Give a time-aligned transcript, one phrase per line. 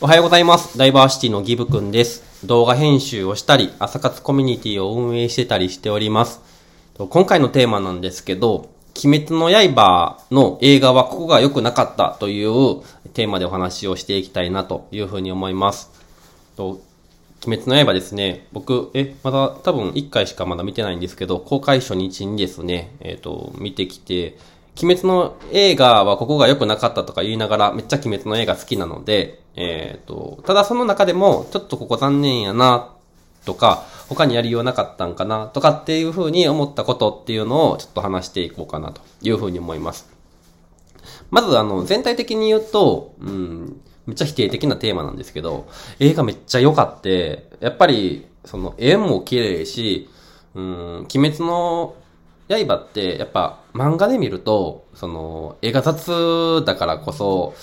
[0.00, 0.78] おはようございます。
[0.78, 2.46] ダイバーシティのギブくんです。
[2.46, 6.40] 動画編集をしたり、朝活コミュニティを運営してたりしております。
[6.96, 8.70] 今回のテーマなんですけど、
[9.04, 12.80] 鬼滅の刃の映画はここが良くなかったという
[13.12, 15.90] テーマでお話をしていきたいなというふうに思います。
[16.54, 16.80] と
[17.44, 24.38] 鬼滅の刃ですね、僕、え、まだ多分1回しかまだ見てないんですけど、公開初日にですね、えっ、と、見てきて、
[24.80, 32.94] 鬼滅の映画はここが良くなかったとか言いながら、めっちゃ鬼滅の映画好きなので、えっ、と、ただその中でも、ちょっとここ残念やな、
[33.44, 40.08] とか、他にやりようなかったんかな、とかっていう風に思ったことっていうのをちょっと話していこうかなという風に思います。
[41.30, 45.66] まずあの、全体的に言うと、うん、めっちゃ否定的なテーマなんですけど、
[45.98, 50.08] 映画めっちゃ良かって、やっぱり、その、絵も綺麗し、
[50.54, 51.94] うん、鬼滅の
[52.48, 57.54] 刃って、やっぱ漫画で見ると、その、絵が雑だからこそ、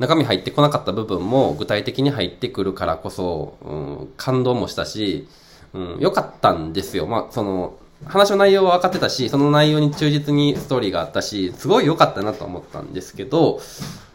[0.00, 3.74] 中身入ってこなかった部分も具体的に入ってくるからこそ、う
[4.04, 5.28] ん、感動もしたし、
[5.72, 7.06] うん、良かったんですよ。
[7.06, 13.60] まあ、その、話の内容は分かってたし、その内容に忠実にストーリーがあったし、すごい良かったなと思ったんですけど、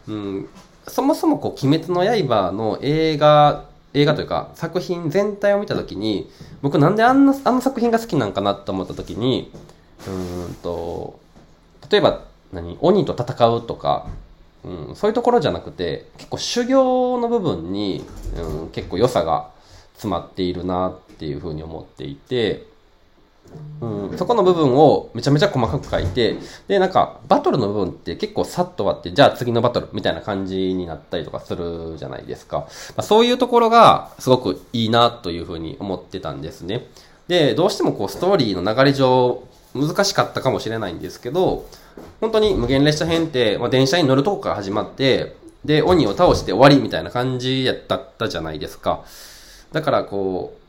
[0.08, 0.48] うん、
[0.86, 9.50] そもそもこう、鬼滅の刃の映画、映画というか作品全体を見たときに、僕なんであんな、あの作品が好きなんかなと思ったときに、
[10.06, 11.18] うーんと、
[11.90, 14.06] 例えば、何鬼と戦うとか、
[14.64, 18.04] うん、そういうところじゃなくて、結構修行の部分に、
[18.36, 19.50] うん、結構良さが
[19.94, 22.66] 詰まっているなっていうふうに思っていて、
[23.80, 32.58] うん、そこの部分をめちゃめちゃ細かく書いて、で、なんか、バトルの部分って結構さっと終わって、じゃあ次のバトルみたいな感じになったりとかするじゃないですか。
[32.58, 32.66] ま
[32.98, 36.86] あ、そういうところがすごくいいなというふうに思ってたんですね。
[37.28, 39.42] で、どうしてもこうストーリーの流れ上
[39.76, 41.66] 難しかったかもしれないんですけど、
[42.20, 49.04] 本当に無限列車編って、まあ、電車に乗るとこから始まって、で、鬼を倒して終わりみたいな感じやったじゃないですか。
[49.72, 50.66] だからこう、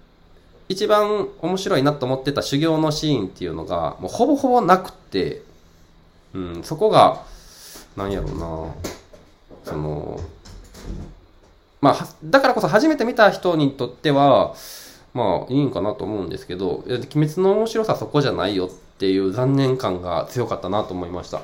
[0.70, 5.42] 一番面白いなと思ってた修行のシーンっていうのが、もうほぼほぼなくて、
[6.34, 7.24] うん、そこが、
[7.96, 8.74] なんやろうな、
[9.64, 10.20] その、
[11.80, 14.56] まあ、だからこそ初めて見た人にとっては、
[15.14, 21.42] まあ、いいんかなと思うんですけど、鬼滅の面白さそこじゃないよっっていう残念感が強かったなと思いました。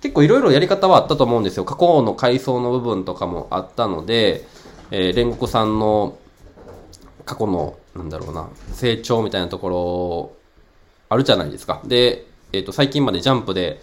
[0.00, 1.64] 結構いろいろやり方はあったと思うんですよ。
[1.64, 4.46] 過去の回想の部分とかもあったので、
[4.92, 6.16] えー、煉獄さんの
[7.24, 10.32] 過去の、なんだろうな、成長みたいなところ、
[11.08, 11.82] あるじゃないですか。
[11.84, 13.80] で、えっ、と、最近までジャンプで、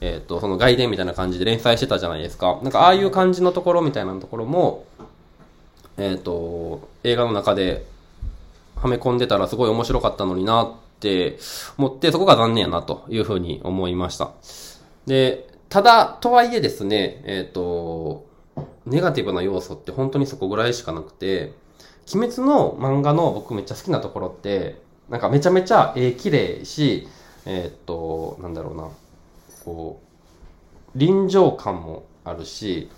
[0.00, 2.58] えっ、と、その外伝みたいな感じで連載してたじゃないですか。
[2.62, 4.84] なんか、ああいう感じのところみたいなところも、
[5.98, 7.84] えっ、と、映画の中で、
[8.76, 11.38] はめ込んでたらすごい面白かったのになって
[11.76, 14.30] 思って、そこが残念やなというふうに思いました。
[15.06, 18.24] で、ただ、とはいえですね、えっ、と、
[18.86, 21.54] ネガティブな要素って本当にそこぐらいしかなくて、
[22.14, 27.08] 鬼滅の漫画の僕めっちゃ好きなところって、なんかめちゃめちゃ絵綺麗し、
[27.46, 28.88] えーっと、なんだろうな、
[29.64, 30.00] こ
[30.94, 32.88] う、臨場感もあるし、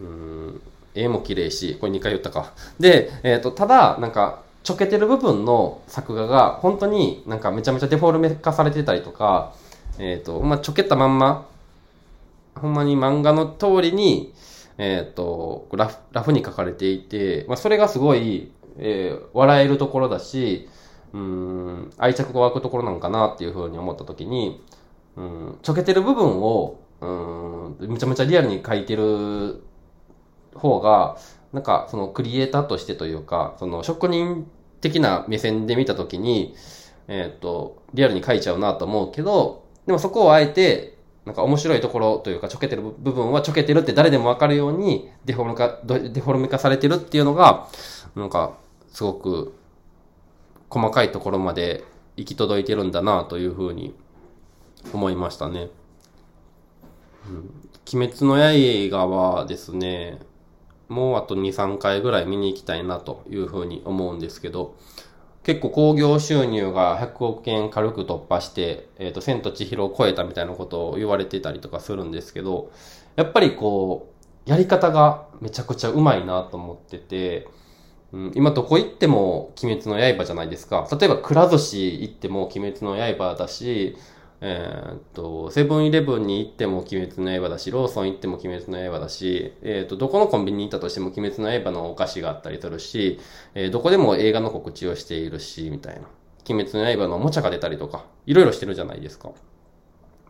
[0.00, 0.62] うん、
[0.94, 2.52] 絵も綺麗し、これ2回言ったか。
[2.78, 9.54] で、えーっと、ただ、なんか、ちょけてる部分の作画が、本当になんかめちゃめちゃデフォルメ化されてたりとか、
[9.98, 11.48] えーっと、まあ、ちょけたまんま、
[12.54, 14.34] ほんまに漫画の通りに、
[14.78, 20.68] えっ、とラフ、ラフに書かれていて、まあ、それがすごい、えー笑えるところだし、
[21.12, 24.62] うん、愛着が湧くところなのかなっていうふうに思ったときに、
[25.16, 29.62] うん、ちょけてる部分を、うん、めちゃめちゃリアルに書いてる
[30.54, 31.16] 方が、
[31.52, 34.46] なんか、そのクリエイターとしてというか、その職人
[34.80, 36.54] 的な目線で見たときに、
[37.08, 47.68] えっ、と、リアルに書いちゃうなと思うけど、でもそこをあえて、なんか面白いところというか、ちょけてる部分はちょけてるって誰でもわかるようにデフォルメ化、デフォルメ化されてるっていうのが、
[48.14, 48.58] なんか、
[48.92, 49.54] すごく
[50.68, 51.84] 細かいところまで
[52.16, 53.94] 行き届いてるんだなというふうに
[54.92, 55.68] 思いましたね。
[57.28, 60.20] うん、鬼滅の刃はですね、
[60.90, 64.76] もうあと2、3回ぐらい見に行きたいなというふうに思うんですけど、
[65.44, 72.72] 結構興行収入が100億円軽く突破して、えっ、と、千と千尋を超えたみたいなことを言われてたりとかするんですけど、
[73.14, 74.12] やっぱりこ
[74.46, 77.46] う、やり方がめちゃくちゃうまいなと思ってて、
[78.12, 80.88] うん、今どこ行っても鬼滅の刃じゃないですか。
[80.90, 83.96] 例えば、くら寿司行っても鬼滅の刃だし、
[84.42, 93.20] えーっと、セブンイレブンに行っても鬼滅の刃だし、ローソン行っても鬼滅の刃だし、えーっと、どこのコンビニに行ったとしても鬼滅の刃のお菓子があったりするし、
[93.54, 96.02] えーどこでも映画の告知をしているし、みたいな。
[96.48, 99.30] 鬼滅の刃のおもちゃが出たりとか、いろいろしてるじゃないですか。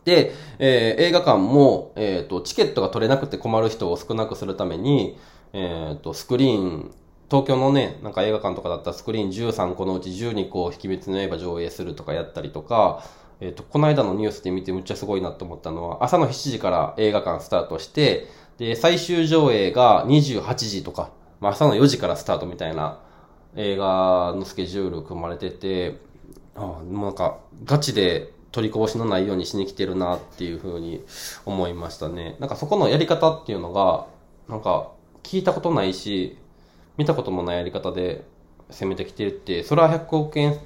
[0.04, 5.18] で、えー映画館も、えっ、と、チケットが取れなくて困る人を少なくするために、
[5.52, 6.90] えっ、と、スクリーン、
[7.30, 13.04] 東京のね、なんか映画館とかだったらスクリーン13個のうち12個、引き滅の刃上映するとかやったりとか、
[13.40, 18.28] えっ、と、この間のニュースで見てむっちゃすごいなと思ったのは、朝の7時から映画館スタートして、
[18.58, 21.10] で、最終上映が28時とか、
[21.40, 23.00] まあ、朝の4時からスタートみたいな
[23.56, 25.98] 映画のスケジュール組まれてて、
[26.54, 31.02] あもうなんか、ガチで取りこぼしのないようにしに来てるなっていうふうに
[31.46, 32.36] 思いましたね。
[32.40, 34.06] なんかそこのやり方っていうのが、
[34.48, 34.90] なんか
[35.22, 36.36] 聞いたことないし、
[36.98, 38.25] 見たこともないやり方で
[38.70, 40.58] 攻めてきてるって、それは100億円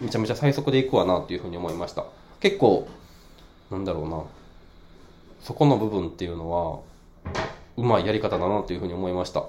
[0.00, 2.06] めちゃめちゃ最速でいくわなっていうふうに思いました。
[2.40, 2.88] 結構、
[3.70, 4.22] なんだろうな。
[5.40, 6.80] そこの部分っていうのは、
[7.76, 9.46] うまいやり方だなというふうに思いました。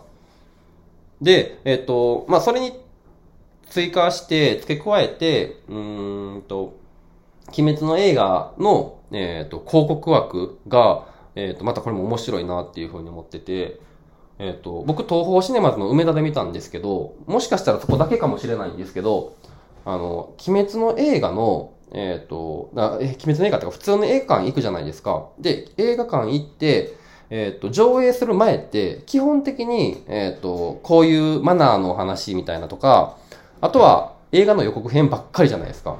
[1.21, 2.73] で、えっ、ー、と、まあ、それに
[3.69, 6.75] 追加して、付け加えて、うんと、
[7.57, 11.05] 鬼滅の映画の、えっ、ー、と、広告枠が、
[11.35, 13.79] えっ、ー、と、またこれも面白いなっていうふうに思ってて、
[14.39, 19.35] えっ、と、僕、東方シネマズの梅田で見たんですけど、もしかしたらそこだけかもしれないんですけど、
[19.85, 25.27] あの、鬼滅の映画の、えっ、と、なえ、鬼滅の映画ってか普通の映画館行くじゃないですか。
[25.39, 26.95] で、映画館行って、
[27.30, 33.18] えっ、ー、と、上映する前って、基本的に、えっ、ー、と、こういうマナーの話みたいなとか、
[33.62, 35.97] あとは映画の予告編ばっかりじゃないですか。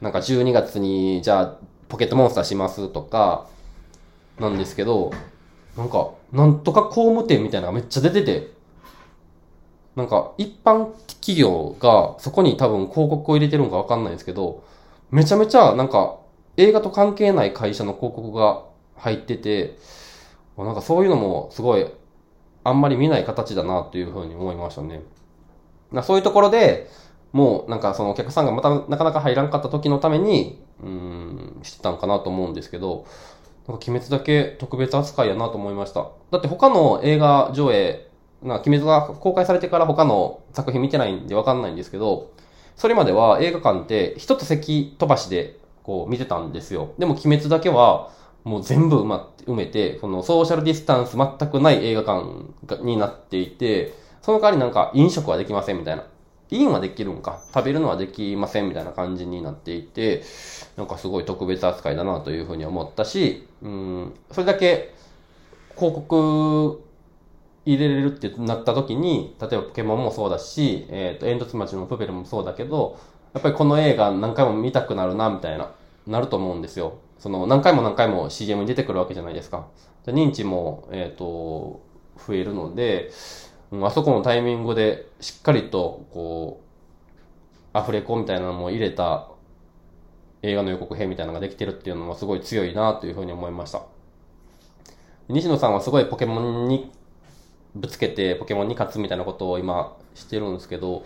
[0.00, 1.56] なんか12月に、じゃあ、
[1.88, 3.46] ポケットモンスターしますとか、
[4.38, 5.12] なんですけど、
[5.76, 8.50] なんか、なんとか工務店みたいなのがめっちゃ出てて、
[9.96, 10.86] なんか、一般
[11.20, 14.64] 企業がそこに多分広告を入れてるのかわかんないですけど、
[15.10, 16.16] めちゃめちゃなんか、
[16.56, 18.64] 映画と関係ない会社の広告が
[18.96, 19.78] 入ってて、
[20.56, 21.86] なんかそういうのもすごい、
[22.64, 25.02] あんまり見ない形だなというふうに思いましたね。
[26.02, 26.88] そういうところで、
[27.32, 33.06] もうなんかそのお客さんがまたなかなか入らんかった時のために、うん、してたんかなと思うんですけど、
[33.66, 36.08] なんか鬼滅だけ特別扱いやなと思いました。
[36.30, 38.11] だって他の映画上映、
[38.42, 42.32] な鬼滅が公開されてから他の作品見てないんでわかんないんですけど、
[42.76, 46.94] それまでは映画館って一つ席飛ばしでこう見てたんですよ。
[46.98, 48.10] でも鬼滅だけは、
[48.44, 56.04] もう全部埋ま埋めて、このソーシャルディスタンス全くない映画館になっていて、その代わりなんか飲食はできませんみたいな。
[56.50, 57.40] インはできるんか。
[57.54, 60.22] 食べるのはできませんみたいな感じになっていて、
[60.76, 64.92] なんかすごい特別扱いだなというふうに思ったし、うん、それだけ
[65.76, 66.82] 広告
[67.64, 72.98] 入れれるってなった時に、例えばポケモンもそうだし、えっ、ー、と、煙突町のプペルもそうだけど、
[73.34, 75.72] やっぱりこの映画何回も見たくなるな、みたいな、
[76.06, 76.98] なると思うんですよ。
[77.18, 79.68] その何回も何回も CM に出てくるわけじゃないですか。
[80.06, 81.80] 認知も、えっ、ー、と、
[82.26, 83.10] 増えるので、
[83.80, 86.60] あそこのタイミングでしっかりと、こ
[87.74, 89.28] う、アフレコみたいなのも入れた
[90.42, 93.82] 映画の予告編みたいなのができてるっていうのもすごい強いなというふうに思いました。
[95.28, 96.92] 西野さんはすごいポケモンに
[97.74, 101.04] ぶつけてポケモンに勝つみたいなことを今してるんですけど、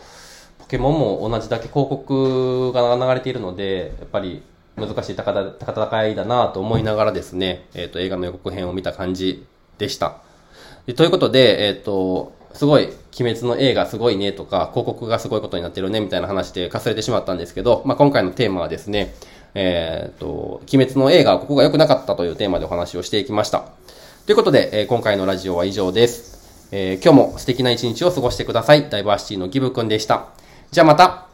[0.59, 4.43] ポケモンも同じだけ広告が流れているので、やっぱり
[4.77, 9.47] 難しい高戦いだなと思いながらですね、えっ、ー、と、映画の予告編を見た感じ
[9.79, 10.19] でした。
[10.97, 12.85] ということで、えっ、ー、と、すごい、
[13.19, 19.15] 鬼滅の映画すごいねとか、広告がすごいことになってるねみたいな話でかすれてしまったんですけど、まあ、今回のテーマはですね、
[19.55, 23.65] えっ、ー、と、鬼滅の映画、ここが良くなかったというテーマでお話をしていきました。
[24.27, 26.36] ということで、えー、今回のラジオは以上です。
[26.71, 28.91] えー、今日も素敵な一日を過ごしてください。
[28.91, 30.29] ダイバーシティのギブくんでした。
[30.71, 31.27] じゃあまた。